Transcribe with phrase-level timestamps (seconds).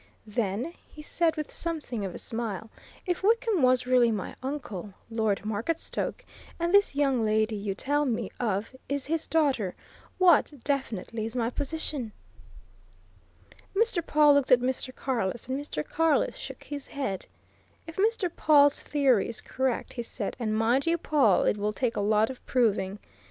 [0.25, 2.71] "Then," he said, with something of a smile,
[3.05, 6.25] "if Wickham was really my uncle, Lord Marketstoke,
[6.59, 9.75] and this young lady you tell me of is his daughter
[10.17, 12.13] what, definitely, is my position?"
[13.75, 14.03] Mr.
[14.03, 14.91] Pawle looked at Mr.
[14.95, 15.85] Carless, and Mr.
[15.85, 17.27] Carless shook his head.
[17.85, 18.27] "If Mr.
[18.35, 22.31] Pawle's theory is correct," he said, "and mind you, Pawle, it will take a lot
[22.31, 22.97] of proving.